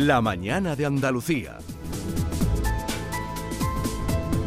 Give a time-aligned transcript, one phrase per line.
[0.00, 1.58] La mañana de Andalucía.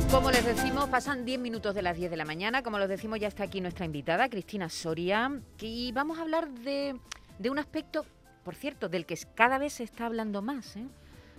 [0.10, 2.64] Como les decimos, pasan 10 minutos de las 10 de la mañana.
[2.64, 5.42] Como les decimos, ya está aquí nuestra invitada, Cristina Soria.
[5.60, 6.98] Y vamos a hablar de,
[7.38, 8.06] de un aspecto,
[8.46, 10.86] por cierto, del que cada vez se está hablando más, ¿eh?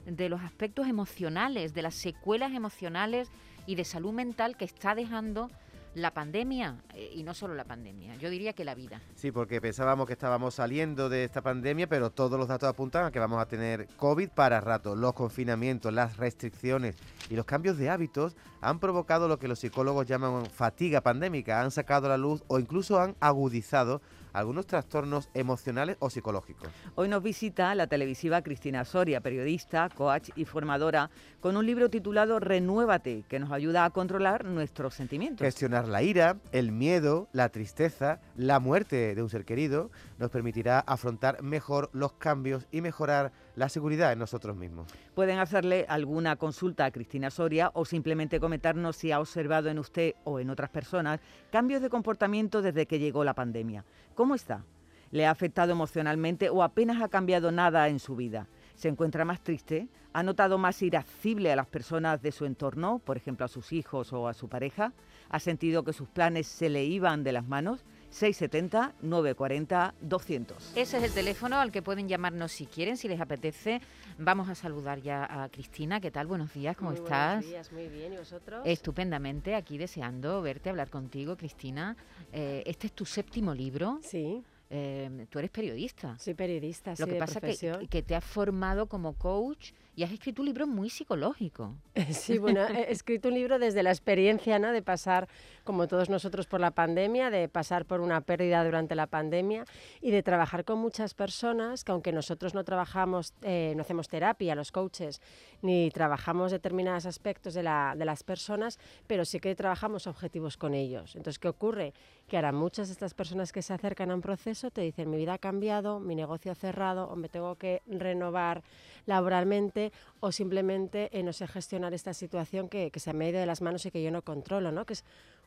[0.05, 3.30] de los aspectos emocionales, de las secuelas emocionales
[3.65, 5.51] y de salud mental que está dejando
[5.95, 9.00] la pandemia eh, y no solo la pandemia, yo diría que la vida.
[9.14, 13.10] Sí, porque pensábamos que estábamos saliendo de esta pandemia, pero todos los datos apuntan a
[13.10, 14.97] que vamos a tener COVID para rato.
[14.97, 16.97] Los confinamientos, las restricciones
[17.28, 21.70] y los cambios de hábitos han provocado lo que los psicólogos llaman fatiga pandémica, han
[21.70, 24.00] sacado a la luz o incluso han agudizado
[24.32, 26.68] algunos trastornos emocionales o psicológicos.
[26.95, 31.10] Hoy nos visita la televisiva Cristina Soria, periodista, coach y formadora,
[31.41, 35.45] con un libro titulado Renuévate, que nos ayuda a controlar nuestros sentimientos.
[35.45, 39.91] Gestionar la ira, el miedo, la tristeza, la muerte de un ser querido,
[40.23, 44.87] nos permitirá afrontar mejor los cambios y mejorar la seguridad en nosotros mismos.
[45.14, 50.14] Pueden hacerle alguna consulta a Cristina Soria o simplemente comentarnos si ha observado en usted
[50.23, 51.20] o en otras personas
[51.51, 53.84] cambios de comportamiento desde que llegó la pandemia.
[54.14, 54.64] ¿Cómo está?
[55.11, 58.47] ¿Le ha afectado emocionalmente o apenas ha cambiado nada en su vida?
[58.77, 59.89] ¿Se encuentra más triste?
[60.12, 64.12] ¿Ha notado más irascible a las personas de su entorno, por ejemplo a sus hijos
[64.12, 64.92] o a su pareja?
[65.31, 67.84] ¿Ha sentido que sus planes se le iban de las manos?
[68.12, 70.55] 670-940-200.
[70.77, 73.80] Ese es el teléfono al que pueden llamarnos si quieren, si les apetece.
[74.18, 76.00] Vamos a saludar ya a Cristina.
[76.00, 76.27] ¿Qué tal?
[76.27, 77.36] Buenos días, ¿cómo muy estás?
[77.36, 78.12] Buenos días, muy bien.
[78.12, 78.62] ¿Y vosotros?
[78.64, 81.96] Estupendamente, aquí deseando verte, hablar contigo, Cristina.
[82.33, 84.00] Eh, este es tu séptimo libro.
[84.02, 84.42] Sí.
[84.75, 86.19] Eh, tú eres periodista.
[86.19, 90.03] Soy periodista, Lo que de pasa es que, que te has formado como coach y
[90.03, 91.75] has escrito un libro muy psicológico.
[92.12, 94.73] Sí, bueno, he escrito un libro desde la experiencia, ¿no?
[94.73, 95.29] De pasar,
[95.64, 99.64] como todos nosotros, por la pandemia, de pasar por una pérdida durante la pandemia
[100.01, 104.55] y de trabajar con muchas personas que, aunque nosotros no trabajamos, eh, no hacemos terapia,
[104.55, 105.20] los coaches,
[105.61, 110.75] ni trabajamos determinados aspectos de, la, de las personas, pero sí que trabajamos objetivos con
[110.75, 111.14] ellos.
[111.17, 111.92] Entonces, ¿qué ocurre?
[112.33, 115.19] Que ahora muchas de estas personas que se acercan a un proceso te dicen, mi
[115.19, 118.63] vida ha cambiado, mi negocio ha cerrado, o me tengo que renovar
[119.05, 123.39] laboralmente, o simplemente eh, no sé gestionar esta situación que, que se me ha ido
[123.39, 124.87] de las manos y que yo no controlo, ¿no?
[124.87, 125.05] Que es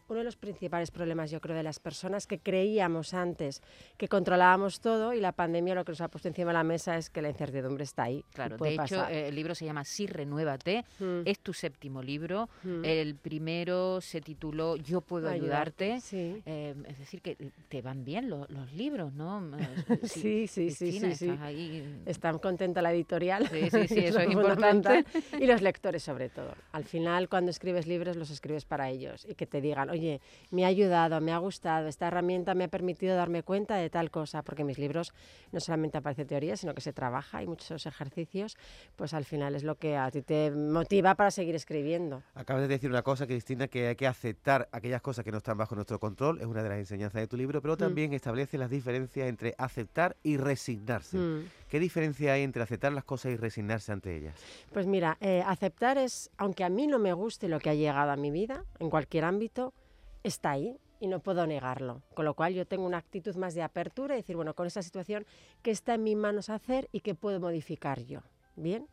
[0.07, 3.61] uno de los principales problemas, yo creo, de las personas que creíamos antes
[3.97, 6.97] que controlábamos todo y la pandemia lo que nos ha puesto encima de la mesa
[6.97, 8.23] es que la incertidumbre está ahí.
[8.33, 10.85] Claro, de hecho, eh, el libro se llama Sí, renuévate.
[10.99, 11.21] Mm.
[11.25, 12.49] Es tu séptimo libro.
[12.63, 12.85] Mm.
[12.85, 16.01] El primero se tituló Yo puedo Ayudarte, ayudarte.
[16.01, 16.41] sí.
[16.45, 17.37] Eh, es decir, que
[17.69, 19.43] te van bien los, los libros, ¿no?
[19.85, 21.25] Eh, Sí, sí, sí, Cristina, sí, sí.
[21.29, 22.01] estás ahí.
[22.05, 23.47] Está contenta la editorial.
[23.47, 25.05] Sí, sí, sí, eso es importante.
[25.39, 26.53] Y los lectores, sobre todo.
[26.72, 30.66] Al final, cuando escribes libros, los escribes para ellos y que te digan, oye, me
[30.66, 34.44] ha ayudado, me ha gustado, esta herramienta me ha permitido darme cuenta de tal cosa,
[34.44, 35.13] porque mis libros
[35.51, 38.57] no solamente aparece teoría, sino que se trabaja y muchos ejercicios,
[38.95, 42.23] pues al final es lo que a ti te motiva para seguir escribiendo.
[42.34, 45.57] Acabas de decir una cosa, Cristina, que hay que aceptar aquellas cosas que no están
[45.57, 48.69] bajo nuestro control, es una de las enseñanzas de tu libro, pero también establece las
[48.69, 51.17] diferencias entre aceptar y resignarse.
[51.17, 51.50] Mm.
[51.69, 54.35] ¿Qué diferencia hay entre aceptar las cosas y resignarse ante ellas?
[54.72, 58.11] Pues mira, eh, aceptar es, aunque a mí no me guste lo que ha llegado
[58.11, 59.73] a mi vida, en cualquier ámbito,
[60.25, 62.01] está ahí y no puedo negarlo.
[62.13, 64.81] Con lo cual yo tengo una actitud más de apertura y decir, bueno, con esta
[64.81, 65.25] situación,
[65.61, 68.21] ¿qué está en mis manos hacer y qué puedo modificar yo?
[68.55, 68.87] Bien.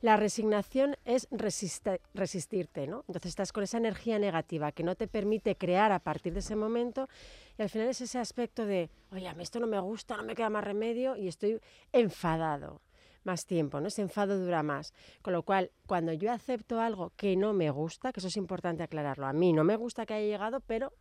[0.00, 3.04] La resignación es resistirte, ¿no?
[3.06, 6.56] Entonces estás con esa energía negativa que no te permite crear a partir de ese
[6.56, 7.08] momento
[7.56, 10.24] y al final es ese aspecto de, oye, a mí esto no me gusta, no
[10.24, 11.60] me queda más remedio y estoy
[11.92, 12.80] enfadado
[13.24, 13.88] más tiempo, ¿no?
[13.88, 14.92] Ese enfado dura más.
[15.22, 18.82] Con lo cual, cuando yo acepto algo que no me gusta, que eso es importante
[18.82, 20.92] aclararlo, a mí no me gusta que haya llegado, pero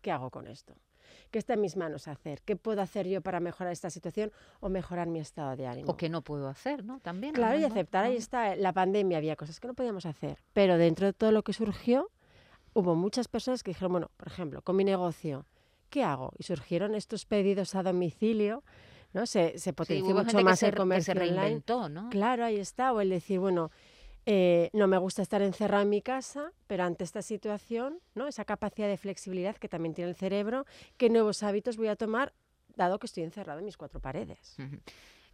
[0.00, 0.74] ¿qué hago con esto?
[1.30, 2.42] ¿Qué está en mis manos hacer?
[2.42, 5.92] ¿Qué puedo hacer yo para mejorar esta situación o mejorar mi estado de ánimo?
[5.92, 7.00] O que no puedo hacer, ¿no?
[7.00, 7.34] También.
[7.34, 7.66] Claro, y ¿no?
[7.66, 11.32] aceptar, ahí está, la pandemia había cosas que no podíamos hacer, pero dentro de todo
[11.32, 12.10] lo que surgió,
[12.74, 15.46] hubo muchas personas que dijeron, bueno, por ejemplo, con mi negocio,
[15.90, 16.32] ¿qué hago?
[16.38, 18.62] Y surgieron estos pedidos a domicilio,
[19.12, 19.26] ¿no?
[19.26, 21.36] Se, se potenció mucho más se, el se comercio online.
[21.40, 22.10] reinventó, ¿no?
[22.10, 23.70] Claro, ahí está, o el decir, bueno,
[24.26, 28.26] eh, no me gusta estar encerrado en mi casa, pero ante esta situación, ¿no?
[28.26, 30.66] esa capacidad de flexibilidad que también tiene el cerebro,
[30.98, 32.34] ¿qué nuevos hábitos voy a tomar
[32.76, 34.56] dado que estoy encerrado en mis cuatro paredes?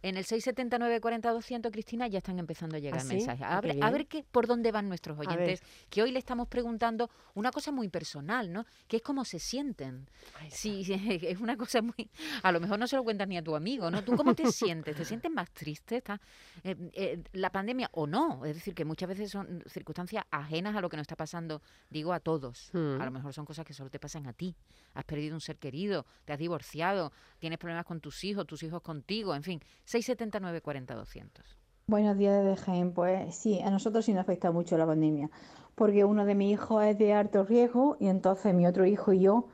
[0.01, 3.15] En el 679 40 200, Cristina, ya están empezando a llegar ¿Ah, sí?
[3.15, 3.41] mensajes.
[3.41, 6.47] Ah, A ver, a ver qué, por dónde van nuestros oyentes, que hoy le estamos
[6.47, 8.65] preguntando una cosa muy personal, ¿no?
[8.87, 10.07] Que es cómo se sienten.
[10.49, 10.83] Sí,
[11.23, 12.09] es una cosa muy...
[12.43, 14.03] A lo mejor no se lo cuentas ni a tu amigo, ¿no?
[14.03, 14.95] ¿Tú cómo te sientes?
[14.95, 15.97] ¿Te sientes más triste?
[15.97, 16.21] ¿Está,
[16.63, 18.45] eh, eh, la pandemia o no?
[18.45, 22.13] Es decir, que muchas veces son circunstancias ajenas a lo que nos está pasando, digo,
[22.13, 22.69] a todos.
[22.73, 24.55] A lo mejor son cosas que solo te pasan a ti.
[24.93, 28.81] Has perdido un ser querido, te has divorciado, tienes problemas con tus hijos, tus hijos
[28.81, 29.61] contigo, en fin.
[30.01, 31.57] 679 40 200.
[31.87, 32.91] Buenos días desde Jaén.
[32.91, 35.29] Pues sí, a nosotros sí nos afecta mucho la pandemia,
[35.73, 39.21] porque uno de mis hijos es de alto riesgo y entonces mi otro hijo y
[39.21, 39.47] yo,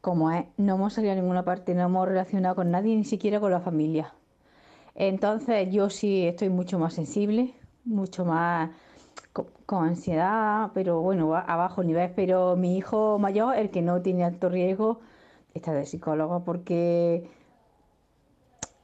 [0.00, 3.40] como es, no hemos salido a ninguna parte, no hemos relacionado con nadie, ni siquiera
[3.40, 4.14] con la familia.
[4.94, 7.52] Entonces yo sí estoy mucho más sensible,
[7.84, 8.70] mucho más
[9.66, 12.12] con ansiedad, pero bueno, a bajo nivel.
[12.14, 15.00] Pero mi hijo mayor, el que no tiene alto riesgo,
[15.54, 17.28] está de psicólogo porque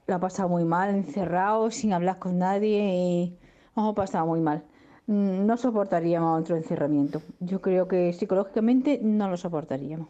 [0.09, 3.39] lo ha pasado muy mal, encerrado, sin hablar con nadie y
[3.77, 4.65] hemos pasado muy mal.
[5.07, 7.21] Mm, No soportaríamos otro encerramiento.
[7.41, 10.09] Yo creo que psicológicamente no lo soportaríamos.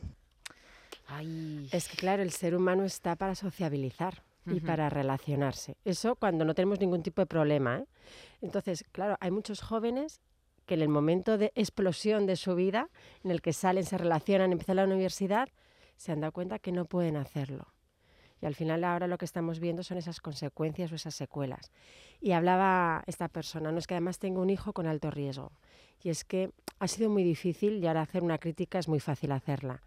[1.09, 5.77] Ay, Es que claro, el ser humano está para sociabilizar y para relacionarse.
[5.85, 7.79] Eso cuando no tenemos ningún tipo de problema.
[7.79, 7.87] ¿eh?
[8.41, 10.21] Entonces, claro, hay muchos jóvenes
[10.65, 12.89] que en el momento de explosión de su vida,
[13.25, 15.49] en el que salen, se relacionan, empiezan la universidad,
[15.97, 17.67] se han dado cuenta que no pueden hacerlo.
[18.41, 21.73] Y al final ahora lo que estamos viendo son esas consecuencias o esas secuelas.
[22.21, 25.53] Y hablaba esta persona, no es que además tengo un hijo con alto riesgo.
[26.03, 29.33] Y es que ha sido muy difícil y ahora hacer una crítica es muy fácil
[29.33, 29.83] hacerla.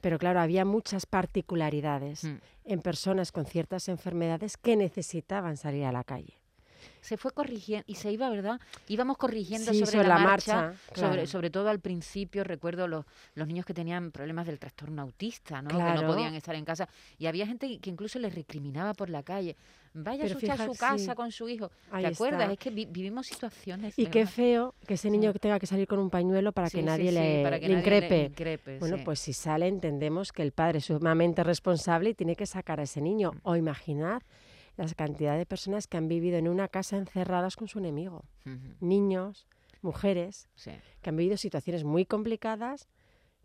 [0.00, 2.36] Pero claro, había muchas particularidades Mm.
[2.64, 6.34] en personas con ciertas enfermedades que necesitaban salir a la calle.
[7.00, 8.60] Se fue corrigiendo y se iba, ¿verdad?
[8.88, 11.26] Íbamos corrigiendo Sí, sobre, sobre la, la marcha, marcha, sobre, claro.
[11.26, 15.68] sobre todo al principio, recuerdo los, los niños que tenían problemas del trastorno autista, ¿no?
[15.68, 16.88] Que no podían estar en casa.
[17.18, 19.56] Y había gente que incluso les recriminaba por la calle.
[19.94, 21.14] Vaya Pero a su casa sí.
[21.14, 21.70] con su hijo.
[21.90, 22.40] Ahí ¿Te acuerdas?
[22.40, 22.52] está.
[22.54, 23.98] Es que vi- vivimos situaciones.
[23.98, 24.32] Y qué ¿verdad?
[24.32, 25.38] feo que ese niño Sí.
[25.38, 28.24] tenga que salir con un pañuelo para que nadie le, para que le nadie le
[28.24, 28.78] increpe.
[28.80, 32.80] Bueno, pues si sale entendemos que el padre es sumamente responsable y tiene que sacar
[32.80, 33.32] a ese niño.
[33.32, 33.38] Mm.
[33.42, 34.22] O imaginad
[34.76, 38.24] las cantidad de personas que han vivido en una casa encerradas con su enemigo.
[38.80, 39.46] Niños,
[39.82, 40.72] mujeres, sí.
[41.00, 42.88] que han vivido situaciones muy complicadas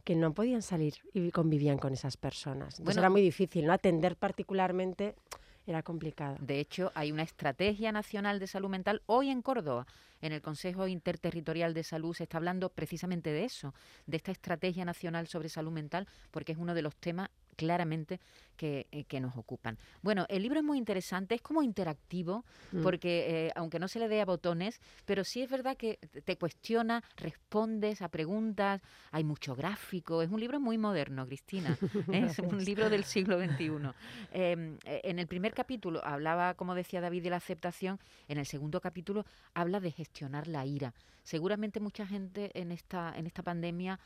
[0.03, 2.79] que no podían salir y convivían con esas personas.
[2.79, 3.73] Entonces Bueno, era muy difícil, ¿no?
[3.73, 5.15] Atender particularmente
[5.65, 6.37] era complicado.
[6.39, 9.85] De hecho, hay una estrategia nacional de salud mental hoy en Córdoba.
[10.21, 13.73] En el Consejo Interterritorial de Salud se está hablando precisamente de eso,
[14.05, 18.21] de esta estrategia nacional sobre salud mental, porque es uno de los temas claramente
[18.55, 19.77] que, eh, que nos ocupan.
[20.01, 22.81] Bueno, el libro es muy interesante, es como interactivo, Mm.
[22.83, 26.37] porque eh, aunque no se le dé a botones, pero sí es verdad que te-
[26.37, 28.81] cuestiona, respondes a preguntas,
[29.11, 31.77] hay mucho gráfico, es un libro muy moderno, Cristina,
[32.11, 32.27] ¿eh?
[32.37, 33.93] es un libro del siglo XXI.
[34.31, 38.45] Eh, eh, en el primer capítulo hablaba, como decía David, de la aceptación, en el
[38.45, 40.93] segundo capítulo habla de gestionar la ira.
[41.23, 43.99] Seguramente mucha gente en esta, en esta pandemia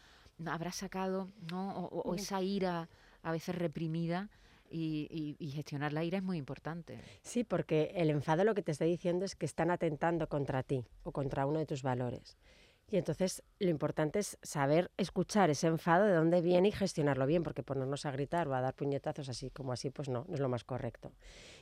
[0.45, 1.75] habrá sacado ¿no?
[1.77, 2.89] o, o- o esa ira
[3.24, 4.30] a veces reprimida
[4.70, 7.00] y, gestionar la ira es muy importante.
[7.22, 10.86] Sí, porque el enfado lo que te está diciendo es que están atentando contra ti
[11.04, 12.38] o contra uno de tus valores.
[12.90, 17.42] Y entonces lo importante es saber escuchar ese enfado, de dónde viene y gestionarlo bien,
[17.42, 20.42] porque ponernos a gritar o a dar puñetazos así como así, pues no, no es
[20.42, 21.14] lo más correcto.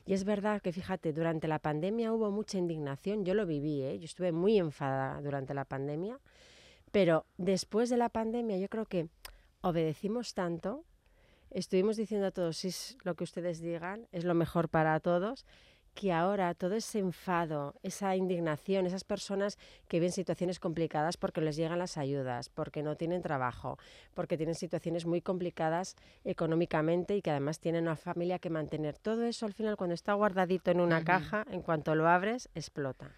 [0.05, 3.99] Y es verdad que, fíjate, durante la pandemia hubo mucha indignación, yo lo viví, ¿eh?
[3.99, 6.19] yo estuve muy enfadada durante la pandemia,
[6.91, 9.09] pero después de la pandemia yo creo que
[9.61, 10.83] obedecimos tanto,
[11.51, 15.45] estuvimos diciendo a todos, si es lo que ustedes digan, es lo mejor para todos,
[15.99, 19.57] que ahora todo ese enfado, esa indignación, esas personas
[19.87, 23.77] que ven situaciones complicadas porque les llegan las ayudas, porque no tienen trabajo,
[24.13, 29.23] porque tienen situaciones muy complicadas económicamente y que además tienen una familia que mantener, todo
[29.25, 33.11] eso al final cuando está guardadito en una caja, en cuanto lo abres, explota.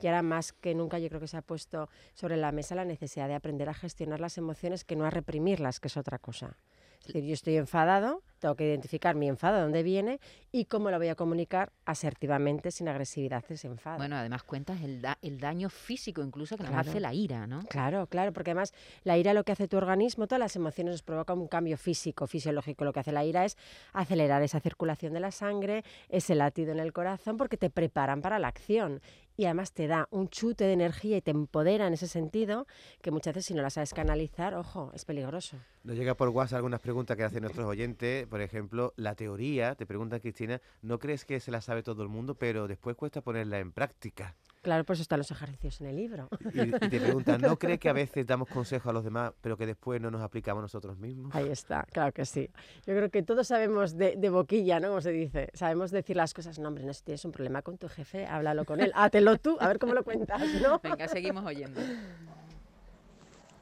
[0.00, 2.84] Y ahora más que nunca yo creo que se ha puesto sobre la mesa la
[2.84, 6.56] necesidad de aprender a gestionar las emociones que no a reprimirlas, que es otra cosa.
[7.00, 10.20] Es decir, yo estoy enfadado, tengo que identificar mi enfado, de dónde viene
[10.52, 13.96] y cómo lo voy a comunicar asertivamente, sin agresividad, ese enfado.
[13.98, 17.60] Bueno, además cuentas el, da- el daño físico incluso que nos hace la ira, ¿no?
[17.68, 18.72] Claro, claro, porque además
[19.04, 22.26] la ira lo que hace tu organismo, todas las emociones nos provocan un cambio físico,
[22.26, 22.84] fisiológico.
[22.84, 23.56] Lo que hace la ira es
[23.92, 28.38] acelerar esa circulación de la sangre, ese latido en el corazón, porque te preparan para
[28.38, 29.00] la acción.
[29.38, 32.66] Y además te da un chute de energía y te empodera en ese sentido,
[33.00, 35.56] que muchas veces si no la sabes canalizar, ojo, es peligroso.
[35.84, 38.26] Nos llega por WhatsApp algunas preguntas que hacen nuestros oyentes.
[38.26, 42.08] Por ejemplo, la teoría, te pregunta Cristina, ¿no crees que se la sabe todo el
[42.08, 44.34] mundo, pero después cuesta ponerla en práctica?
[44.68, 46.28] Claro, por eso están los ejercicios en el libro.
[46.52, 49.56] Y, y te preguntan, ¿no crees que a veces damos consejos a los demás, pero
[49.56, 51.34] que después no nos aplicamos nosotros mismos?
[51.34, 52.50] Ahí está, claro que sí.
[52.86, 54.88] Yo creo que todos sabemos de, de boquilla, ¿no?
[54.88, 55.48] Como se dice.
[55.54, 56.58] Sabemos decir las cosas.
[56.58, 58.92] No, hombre, no, si tienes un problema con tu jefe, háblalo con él.
[58.94, 60.80] Hátelo tú, a ver cómo lo cuentas, ¿no?
[60.82, 61.80] Venga, seguimos oyendo.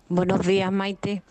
[0.09, 1.23] Buenos días, Maite.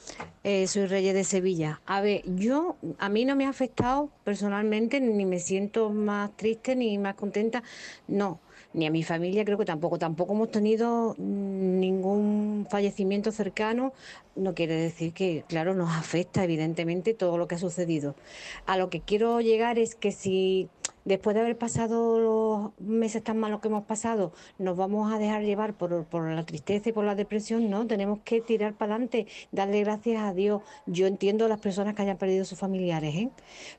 [0.45, 1.81] Eh, soy Reyes de Sevilla.
[1.85, 6.77] A ver, yo, a mí no me ha afectado personalmente, ni me siento más triste
[6.77, 7.61] ni más contenta.
[8.07, 8.39] No,
[8.75, 9.97] ni a mi familia creo que tampoco.
[9.97, 13.93] Tampoco hemos tenido ningún fallecimiento cercano.
[14.35, 18.15] No quiere decir que, claro, nos afecta evidentemente todo lo que ha sucedido.
[18.65, 20.69] A lo que quiero llegar es que si
[21.05, 25.43] después de haber pasado los meses tan malos que hemos pasado, nos vamos a dejar
[25.43, 29.27] llevar por, por la tristeza y por la depresión, no, tenemos que tirar para adelante,
[29.53, 30.63] darle gracias a Dios.
[30.85, 33.29] Yo entiendo a las personas que hayan perdido sus familiares, ¿eh?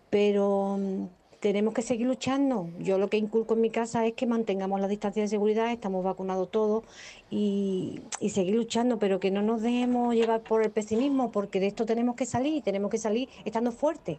[0.09, 1.07] pero mm,
[1.41, 2.69] tenemos que seguir luchando.
[2.79, 6.05] Yo lo que inculco en mi casa es que mantengamos la distancia de seguridad, estamos
[6.05, 6.85] vacunados todos
[7.31, 11.69] y, y seguir luchando, pero que no nos dejemos llevar por el pesimismo, porque de
[11.69, 14.19] esto tenemos que salir, tenemos que salir estando fuertes.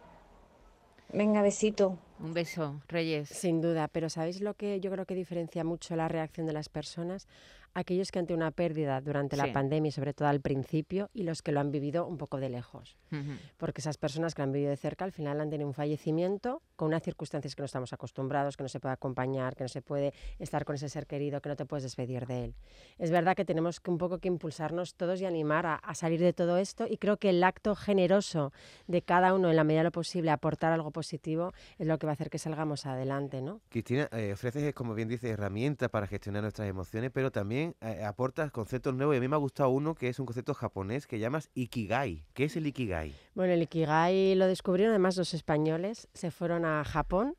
[1.12, 1.98] Venga, besito.
[2.20, 3.30] Un beso, Reyes.
[3.30, 6.68] Sin duda, pero ¿sabéis lo que yo creo que diferencia mucho la reacción de las
[6.68, 7.28] personas?
[7.78, 9.42] Aquellos que ante una pérdida durante Sí.
[9.46, 12.38] la pandemia y sobre todo al principio y los que lo han vivido un poco
[12.38, 12.96] de lejos.
[13.12, 13.32] Ujú.
[13.56, 16.60] Porque esas personas que lo han vivido de cerca al final han tenido un fallecimiento
[16.74, 19.80] con unas circunstancias que no estamos acostumbrados, que no se puede acompañar, que no se
[19.80, 22.54] puede estar con ese ser querido, que no te puedes despedir de él.
[22.98, 26.18] Es verdad que tenemos que un poco que impulsarnos todos y animar a, a salir
[26.20, 28.52] de todo esto y creo que el acto generoso
[28.88, 32.06] de cada uno en la medida de lo posible aportar algo positivo es lo que
[32.06, 33.60] va a hacer que salgamos adelante, ¿no?
[33.68, 38.50] Cristina, eh, ofreces, como bien dices, herramientas para gestionar nuestras emociones, pero también eh, aportas
[38.50, 39.14] conceptos nuevos.
[39.14, 42.24] Y a mí me ha gustado uno que es un concepto japonés que llamas Ikigai.
[42.34, 43.14] ¿Qué es el Ikigai?
[43.34, 47.34] Bueno, el Ikigai lo descubrieron además los españoles, se fueron a Japón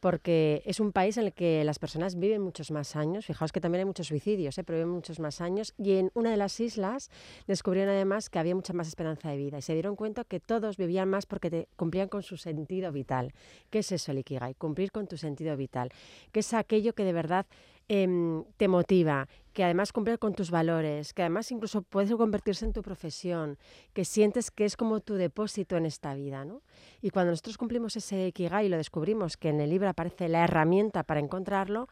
[0.00, 3.24] porque es un país en el que las personas viven muchos más años.
[3.24, 4.64] Fijaos que también hay muchos suicidios, ¿eh?
[4.64, 5.72] pero viven muchos más años.
[5.78, 7.10] Y en una de las islas
[7.46, 10.76] descubrieron además que había mucha más esperanza de vida y se dieron cuenta que todos
[10.76, 13.32] vivían más porque te- cumplían con su sentido vital.
[13.70, 14.54] ¿Qué es eso el Ikigai?
[14.56, 15.90] Cumplir con tu sentido vital.
[16.32, 17.46] ¿Qué es aquello que de verdad
[17.88, 19.28] em, te motiva?
[19.52, 23.58] Que además cumplir con tus valores, que además incluso puede convertirse en tu profesión,
[23.92, 26.62] que sientes que es como tu depósito en esta vida, ¿no?
[27.00, 30.44] Y cuando nosotros cumplimos ese Ikigai y lo descubrimos, que en el libro aparece la
[30.44, 31.88] herramienta para encontrarlo,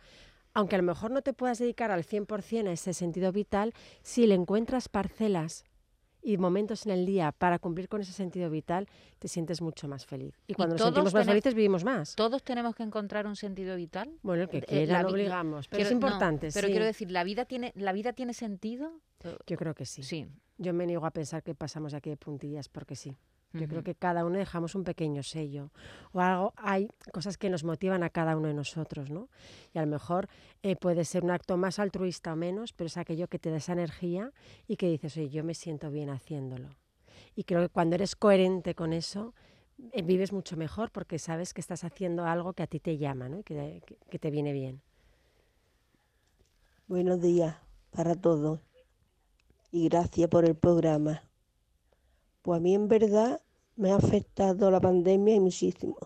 [0.54, 3.72] aunque a lo mejor no te puedas dedicar al 100% a ese sentido vital,
[4.02, 5.64] si le encuentras parcelas
[6.22, 8.88] y momentos en el día para cumplir con ese sentido vital,
[9.18, 10.34] te sientes mucho más feliz.
[10.46, 12.14] Y cuando nos sentimos más felices, vivimos más.
[12.14, 14.10] ¿Todos tenemos que encontrar un sentido vital?
[14.22, 16.66] Bueno, el que Eh, quiera, la no vi- obligamos, pero es Quiero- no, importante, pero
[16.68, 16.72] sí.
[16.72, 18.92] quiero decir, ¿la vida tiene, la vida tiene sentido?
[19.46, 20.02] Yo creo que sí.
[20.02, 20.26] Sí.
[20.58, 23.16] Yo me niego a pensar que pasamos aquí de puntillas porque sí.
[23.52, 25.70] Yo creo que cada uno dejamos un pequeño sello
[26.12, 29.28] o algo, hay cosas que nos motivan a cada uno de nosotros, ¿no?
[29.74, 30.28] Y a lo mejor
[30.62, 33.56] eh, puede ser un acto más altruista o menos, pero es aquello que te da
[33.58, 34.32] esa energía
[34.66, 36.68] y que dices, oye, yo me siento bien haciéndolo.
[37.34, 39.34] Y creo que cuando eres coherente con eso,
[39.92, 43.28] eh, vives mucho mejor porque sabes que estás haciendo algo que a ti te llama,
[43.28, 43.38] ¿no?
[43.40, 44.80] Y que, que- que te viene bien.
[46.86, 47.56] Buenos días
[47.90, 48.60] para todos
[49.70, 51.22] y gracias por el programa.
[52.42, 53.40] Pues a mí en verdad
[53.76, 55.96] me ha afectado la pandemia y muchísimo,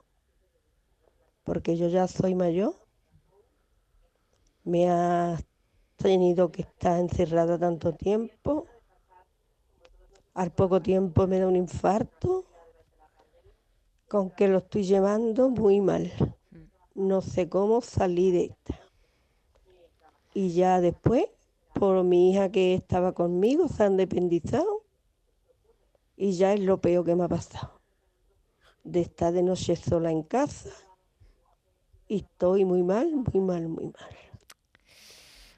[1.45, 2.75] porque yo ya soy mayor,
[4.65, 5.39] me ha
[5.97, 8.67] tenido que estar encerrada tanto tiempo,
[10.35, 12.45] al poco tiempo me da un infarto,
[14.09, 16.13] con que lo estoy llevando muy mal.
[16.95, 18.81] No sé cómo salir de esta.
[20.35, 21.27] Y ya después,
[21.73, 24.76] por mi hija que estaba conmigo, se han independizado.
[26.17, 27.81] Y ya es lo peor que me ha pasado.
[28.85, 30.71] De estar de noche sola en casa.
[32.09, 34.17] Y estoy muy mal, muy mal, muy mal.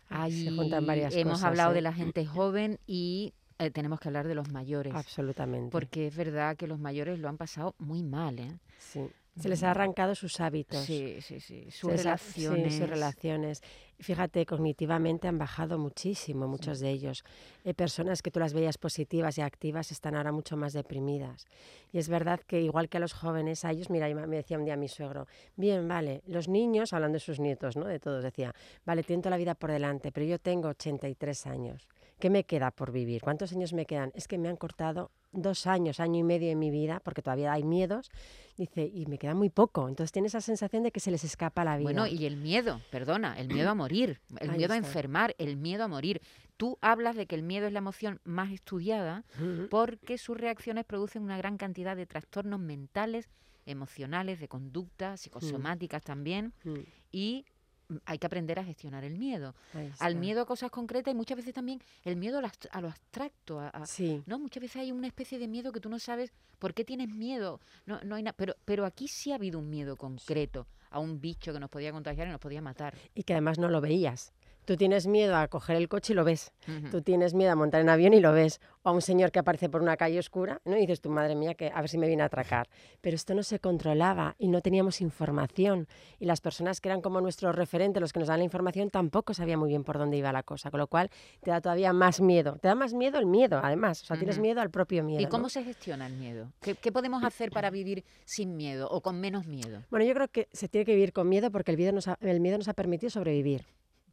[0.09, 1.75] Ahí juntan varias hemos cosas, hablado ¿eh?
[1.75, 4.95] de la gente joven y eh, tenemos que hablar de los mayores.
[4.95, 5.71] Absolutamente.
[5.71, 8.59] Porque es verdad que los mayores lo han pasado muy mal, ¿eh?
[8.79, 9.09] Sí.
[9.39, 10.85] Se les ha arrancado sus hábitos.
[10.85, 11.71] Sí, sí, sí.
[11.71, 12.75] Sus sí, relaciones.
[12.75, 13.63] sus relaciones.
[14.01, 17.25] Fíjate, cognitivamente han bajado muchísimo, muchos de ellos.
[17.65, 21.47] Hay personas que tú las veías positivas y activas están ahora mucho más deprimidas.
[21.93, 24.65] Y es verdad que igual que a los jóvenes, a ellos, mira, me decía un
[24.65, 25.27] día mi suegro,
[25.57, 27.87] bien, vale, los niños, hablando de sus nietos, ¿no?
[27.87, 28.55] De todos, decía,
[28.85, 31.89] vale, tienen toda la vida por delante, pero yo tengo 83 años.
[32.19, 33.23] ¿Qué me queda por vivir?
[33.23, 34.11] ¿Cuántos años me quedan?
[34.15, 37.53] Es que me han cortado dos años, año y medio en mi vida, porque todavía
[37.53, 38.11] hay miedos,
[38.57, 39.89] dice, y me queda muy poco.
[39.89, 41.85] Entonces tiene esa sensación de que se les escapa la vida.
[41.85, 45.57] Bueno, y el miedo, perdona, el miedo a morir, el Ahí miedo a enfermar, el
[45.57, 46.21] miedo a morir.
[46.57, 49.25] Tú hablas de que el miedo es la emoción más estudiada
[49.71, 53.29] porque sus reacciones producen una gran cantidad de trastornos mentales,
[53.65, 56.79] emocionales, de conducta, psicosomáticas también, Mm,
[57.13, 57.58] y mm,
[58.05, 59.55] hay que aprender a gestionar el miedo.
[59.99, 62.81] Al miedo a cosas concretas y muchas veces también el miedo a lo, abst- a
[62.81, 64.39] lo abstracto, a, a- Sí, ¿no?
[64.39, 67.61] Muchas veces hay una especie de miedo que tú no sabes por qué tienes miedo.
[67.87, 71.53] No, no hay pero, pero aquí sí ha habido un miedo concreto a un bicho
[71.53, 72.95] que nos podía contagiar y nos podía matar.
[73.15, 74.33] y que además no lo veías.
[74.69, 76.53] Tú tienes miedo a coger el coche y lo ves.
[76.91, 78.61] Tú tienes miedo a montar en avión y lo ves.
[78.83, 80.77] O a un señor que aparece por una calle oscura, ¿no?
[80.77, 82.69] Y dices, tu madre mía, que a ver si me viene a atracar.
[83.01, 85.89] Pero esto no se controlaba y no teníamos información.
[86.19, 89.33] Y las personas que eran como nuestros referentes, los que nos dan la información, tampoco
[89.33, 90.71] sabían muy bien por dónde iba la cosa.
[90.71, 91.09] Con lo cual
[91.41, 92.59] te da todavía más miedo.
[92.61, 94.03] Te da más miedo el miedo, además.
[94.03, 95.23] O sea, tienes miedo al propio miedo.
[95.23, 95.31] ¿Y ¿no?
[95.31, 96.53] cómo se gestiona el miedo?
[96.61, 99.83] ¿Qué, qué podemos hacer para vivir sin miedo o con menos miedo?
[99.91, 102.19] Bueno, yo creo que se tiene que vivir con miedo porque el miedo nos ha,
[102.21, 103.65] el miedo nos ha permitido sobrevivir.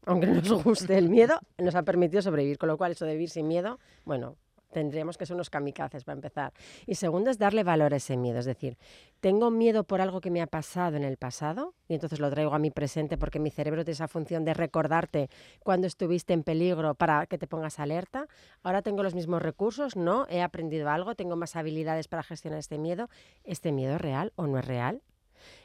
[0.06, 2.58] Aunque no nos guste el miedo, nos ha permitido sobrevivir.
[2.58, 4.36] Con lo cual, eso de vivir sin miedo, bueno,
[4.76, 6.52] tendríamos que ser unos kamikazes para empezar.
[6.86, 8.40] Y segundo es darle valor a ese miedo.
[8.40, 8.78] Es decir,
[9.22, 12.54] tengo miedo por algo que me ha pasado en el pasado y entonces lo traigo
[12.54, 15.30] a mi presente porque mi cerebro tiene esa función de recordarte
[15.64, 18.28] cuando estuviste en peligro para que te pongas alerta.
[18.64, 20.28] Ahora tengo los mismos recursos, ¿no?
[20.30, 23.10] He aprendido algo, tengo más habilidades para gestionar este miedo.
[23.46, 25.02] ¿Este miedo es real o no es real?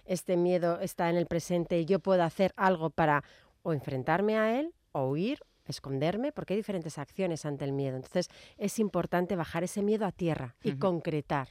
[0.05, 3.25] este miedo está en el presente y yo puedo hacer algo para
[3.63, 7.97] o enfrentarme a él o huir, esconderme, porque hay diferentes acciones ante el miedo.
[7.97, 11.49] Entonces es importante bajar ese miedo a tierra y concretar.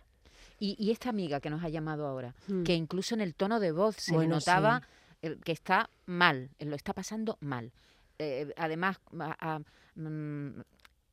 [0.59, 2.63] Y, y esta amiga que nos ha llamado ahora, Mm.
[2.63, 4.81] que incluso en el tono de voz se Bueno, notaba
[5.21, 7.71] eh, que está mal, eh, lo está pasando mal.
[8.17, 9.59] Eh, además, a- a-
[9.95, 10.61] mm,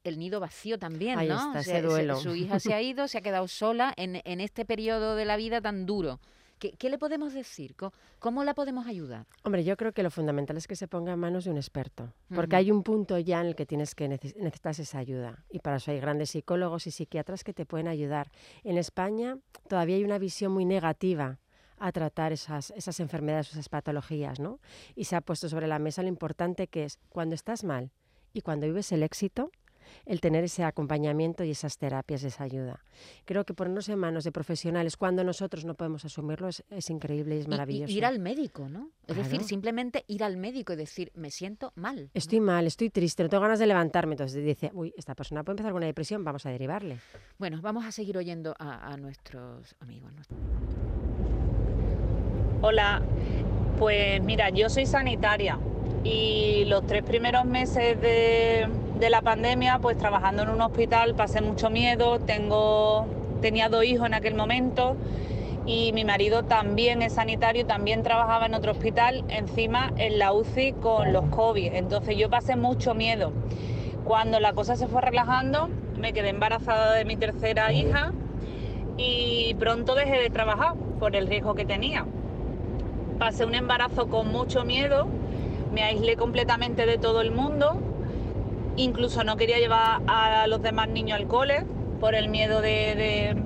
[0.05, 1.37] el nido vacío también, Ahí ¿no?
[1.49, 2.17] está, Se- ese se- duelo.
[2.17, 5.37] su hija se ha ido, se ha quedado sola en, en este periodo de la
[5.37, 6.19] vida tan duro.
[6.59, 7.77] ¿Qué, qué le podemos decir?
[7.77, 9.27] ¿Cómo, cómo la podemos ayudar?
[9.45, 12.13] Hombre, yo creo que lo fundamental es que se ponga en manos de un experto,
[12.35, 12.61] porque Ujú.
[12.61, 15.77] hay un punto ya en el que tienes que neces- necesitas esa ayuda y para
[15.77, 18.31] eso hay grandes psicólogos y psiquiatras que te pueden ayudar.
[18.65, 21.39] En España todavía hay una visión muy negativa
[21.79, 24.59] a tratar esas, esas enfermedades, esas patologías, ¿no?
[24.95, 27.91] Y se ha puesto sobre la mesa lo importante que es cuando estás mal
[28.33, 29.51] y cuando vives el éxito,
[30.05, 32.85] el tener ese acompañamiento y esas terapias, esa ayuda.
[33.25, 37.37] Creo que ponernos en manos de profesionales cuando nosotros no podemos asumirlo es, es increíble
[37.37, 37.93] y es Y- y maravilloso.
[37.93, 38.91] ir al médico, ¿no?
[39.07, 42.05] Es decir, simplemente ir al médico y decir, me siento mal.
[42.05, 42.11] ¿no?
[42.15, 44.15] Estoy mal, estoy triste, no tengo ganas de levantarme.
[44.15, 46.99] Entonces dice, uy, esta persona puede empezar con una depresión, vamos a derivarle.
[47.39, 50.13] Bueno, vamos a seguir oyendo a, a nuestros amigos.
[50.15, 50.23] ¿no?
[52.63, 53.03] Hola,
[53.79, 55.59] pues mira, yo soy sanitaria
[56.05, 58.67] y los tres primeros meses de,
[58.99, 63.07] de la pandemia, pues trabajando en un hospital, pasé mucho miedo, tengo,
[63.41, 64.97] tenía dos hijos en aquel momento
[65.67, 70.73] y mi marido también es sanitario, también trabajaba en otro hospital, encima en la UCI
[70.75, 73.33] con los COVID, entonces yo pasé mucho miedo.
[74.05, 78.13] Cuando la cosa se fue relajando, me quedé embarazada de mi tercera hija
[78.97, 82.07] y pronto dejé de trabajar por el riesgo que tenía.
[83.19, 85.09] Pasé un embarazo con mucho miedo,
[85.75, 87.81] me aislé completamente de todo el mundo,
[88.77, 91.65] incluso no quería llevar a los demás niños al cole
[92.01, 93.37] por el miedo de,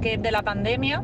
[0.00, 1.02] de- la pandemia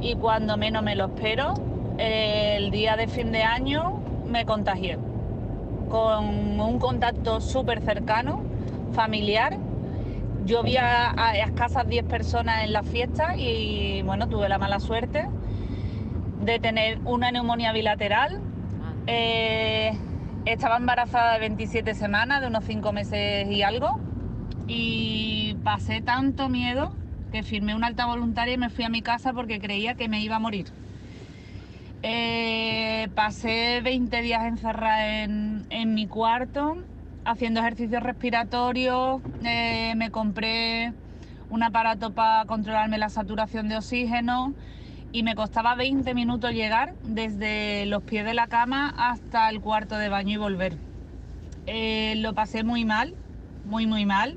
[0.00, 1.54] y cuando menos me lo espero,
[1.98, 4.98] el día de fin de año me contagié
[5.88, 8.42] con un contacto súper cercano,
[8.92, 9.56] familiar.
[10.44, 14.80] Yo vi a, a escasas 10 personas en la fiesta y bueno, tuve la mala
[14.80, 15.26] suerte
[16.44, 18.40] de tener una neumonía bilateral.
[19.06, 19.96] Eh,
[20.54, 23.98] estaba embarazada de 27 semanas, de unos 5 meses y algo,
[24.68, 26.92] y pasé tanto miedo
[27.32, 30.20] que firmé una alta voluntaria y me fui a mi casa porque creía que me
[30.20, 30.66] iba a morir.
[32.02, 36.76] Eh, pasé 20 días encerrada en, en mi cuarto
[37.24, 40.92] haciendo ejercicios respiratorios, eh, me compré
[41.50, 44.52] un aparato para controlarme la saturación de oxígeno
[45.14, 49.96] y me costaba 20 minutos llegar desde los pies de la cama hasta el cuarto
[49.96, 50.76] de baño y volver.
[51.66, 53.14] Eh, lo pasé muy mal,
[53.64, 54.36] muy muy mal.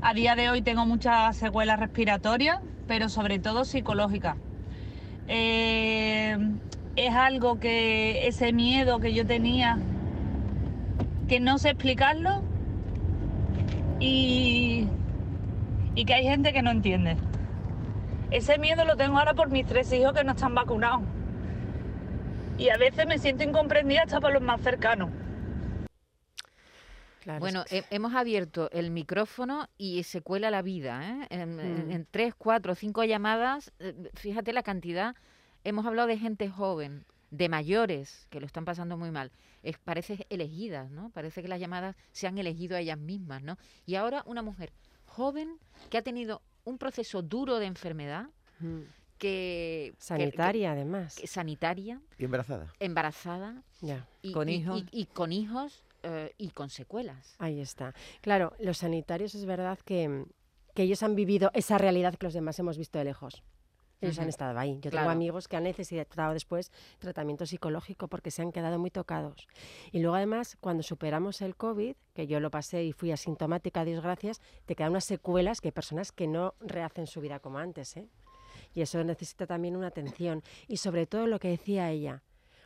[0.00, 4.38] A día de hoy tengo muchas secuelas respiratorias, pero sobre todo psicológicas.
[5.28, 6.38] Eh,
[6.96, 9.78] es algo que ese miedo que yo tenía,
[11.28, 12.42] que no sé explicarlo
[14.00, 14.86] y,
[15.94, 17.18] y que hay gente que no entiende.
[18.30, 21.02] Ese miedo lo tengo ahora por mis tres hijos que no están vacunados.
[22.58, 25.10] Y a veces me siento incomprendida hasta por los más cercanos.
[27.20, 31.02] Claro, Bueno, es- he- hemos abierto el micrófono y se cuela la vida.
[31.10, 31.26] ¿eh?
[31.30, 31.56] En,
[31.88, 31.90] Mm.
[31.90, 35.14] en tres, cuatro, cinco llamadas, eh, fíjate la cantidad.
[35.64, 39.30] Hemos hablado de gente joven, de mayores que lo están pasando muy mal.
[39.62, 41.10] Es, parece elegidas, ¿no?
[41.10, 43.56] Parece que las llamadas se han elegido a ellas mismas, ¿no?
[43.86, 44.72] Y ahora una mujer
[45.06, 45.58] joven
[45.90, 48.26] que ha tenido un proceso duro de enfermedad,
[48.60, 48.80] Mm.
[49.18, 49.92] que...
[49.92, 51.16] que- sanitaria además.
[51.16, 52.72] que- sanitaria, Y embarazada.
[52.78, 54.82] embarazada Ya, y Con y- hijos.
[54.92, 57.34] y- y con hijos eh, y con secuelas.
[57.38, 57.94] ahí está.
[58.22, 60.24] Claro, los sanitarios es verdad que,
[60.74, 63.42] que ellos han vivido esa realidad que los demás hemos visto de lejos.
[64.00, 64.30] Ellos han Ujú.
[64.30, 64.74] estado ahí.
[64.80, 64.96] Yo Claro.
[65.04, 69.46] tengo amigos que han necesitado después tratamiento psicológico porque se han quedado muy tocados.
[69.92, 74.02] Y luego además, cuando superamos el COVID, que yo lo pasé y fui asintomática, Dios
[74.02, 77.96] gracias, te quedan unas secuelas que hay personas que no rehacen su vida como antes.
[77.96, 78.08] ¿eh?
[78.74, 80.42] Y eso necesita también una atención.
[80.68, 82.22] Y sobre todo lo que decía ella.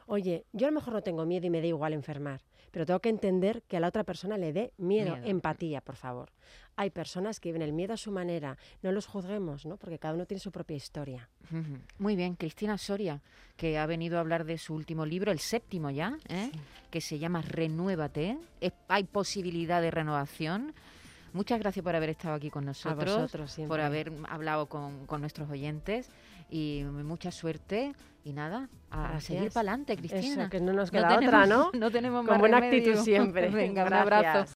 [0.06, 2.40] Oye, yo a lo mejor no tengo miedo y me da igual enfermar,
[2.70, 5.26] pero tengo que entender que a la otra persona le dé miedo, Miedo.
[5.26, 6.30] empatía, por favor.
[6.76, 9.76] Hay personas que viven el miedo a su manera, no los juzguemos, ¿no?
[9.76, 11.28] Porque cada uno tiene su propia historia.
[11.98, 13.22] Muy bien, Cristina Soria,
[13.56, 16.50] que ha venido a hablar de su último libro, el séptimo ya, ¿eh?
[16.90, 18.38] que se llama Renuévate.
[18.60, 20.74] Es- hay posibilidad de renovación.
[21.34, 25.50] Muchas gracias por haber estado aquí con nosotros, vosotros por haber hablado con, con nuestros
[25.50, 26.08] oyentes
[26.48, 27.92] y mucha suerte.
[28.26, 29.24] Y nada, a Gracias.
[29.24, 30.42] seguir para adelante, Cristina.
[30.44, 31.70] Eso, que no nos No queda otra, tenemos- ¿no?
[31.78, 32.78] No tenemos Con más buena remedio.
[32.92, 33.48] actitud siempre.
[33.50, 34.50] Venga, un abrazo.